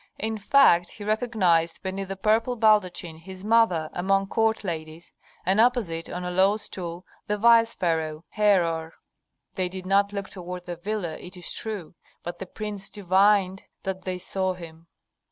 In 0.17 0.39
fact 0.39 0.89
he 0.89 1.03
recognized 1.03 1.83
beneath 1.83 2.07
the 2.07 2.15
purple 2.15 2.55
baldachin 2.57 3.17
his 3.17 3.43
mother 3.43 3.87
among 3.93 4.29
court 4.29 4.63
ladies, 4.63 5.13
and 5.45 5.61
opposite, 5.61 6.09
on 6.09 6.25
a 6.25 6.31
low 6.31 6.57
stool, 6.57 7.05
the 7.27 7.37
vice 7.37 7.75
pharaoh, 7.75 8.25
Herhor. 8.29 8.93
They 9.53 9.69
did 9.69 9.85
not 9.85 10.11
look 10.11 10.27
toward 10.27 10.65
the 10.65 10.75
villa, 10.77 11.19
it 11.19 11.37
is 11.37 11.53
true, 11.53 11.93
but 12.23 12.39
the 12.39 12.47
prince 12.47 12.89
divined 12.89 13.61
that 13.83 14.01
they 14.01 14.17
saw 14.17 14.53
him. 14.53 14.87